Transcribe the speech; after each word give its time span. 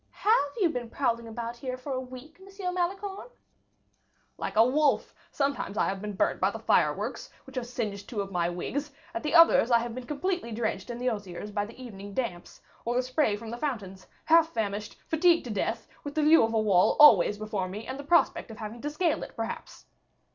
"Have 0.13 0.53
you 0.59 0.69
been 0.71 0.89
prowling 0.89 1.27
about 1.27 1.57
here 1.57 1.77
for 1.77 1.93
a 1.93 2.01
week, 2.01 2.39
M. 2.39 2.73
Malicorne?" 2.73 3.29
"Like 4.35 4.55
a 4.55 4.65
wolf; 4.65 5.13
sometimes 5.29 5.77
I 5.77 5.85
have 5.85 6.01
been 6.01 6.15
burnt 6.15 6.41
by 6.41 6.49
the 6.49 6.57
fireworks, 6.57 7.29
which 7.45 7.55
have 7.55 7.67
singed 7.67 8.09
two 8.09 8.19
of 8.19 8.31
my 8.31 8.49
wigs; 8.49 8.89
at 9.13 9.23
others, 9.31 9.69
I 9.69 9.77
have 9.77 9.93
been 9.93 10.07
completely 10.07 10.51
drenched 10.53 10.89
in 10.89 10.97
the 10.97 11.11
osiers 11.11 11.51
by 11.51 11.67
the 11.67 11.79
evening 11.79 12.15
damps, 12.15 12.61
or 12.83 12.95
the 12.95 13.03
spray 13.03 13.35
from 13.35 13.51
the 13.51 13.57
fountains, 13.57 14.07
half 14.25 14.49
famished, 14.51 14.95
fatigued 15.07 15.43
to 15.45 15.51
death, 15.51 15.87
with 16.03 16.15
the 16.15 16.23
view 16.23 16.41
of 16.43 16.55
a 16.55 16.59
wall 16.59 16.95
always 16.99 17.37
before 17.37 17.69
me, 17.69 17.85
and 17.85 17.99
the 17.99 18.03
prospect 18.03 18.49
of 18.49 18.57
having 18.57 18.81
to 18.81 18.89
scale 18.89 19.21
it 19.21 19.35
perhaps. 19.35 19.85